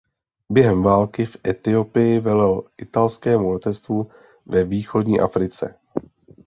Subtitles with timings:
[0.49, 4.11] Během války v Etiopii velel italskému letectvu
[4.45, 5.75] ve Východní Africe.